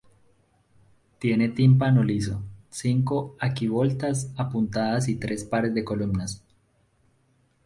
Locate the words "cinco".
2.71-3.35